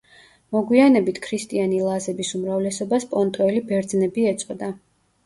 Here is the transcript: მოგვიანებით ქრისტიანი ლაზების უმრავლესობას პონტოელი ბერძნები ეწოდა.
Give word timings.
მოგვიანებით 0.55 1.19
ქრისტიანი 1.25 1.81
ლაზების 1.87 2.31
უმრავლესობას 2.39 3.05
პონტოელი 3.13 3.63
ბერძნები 3.69 4.25
ეწოდა. 4.31 4.71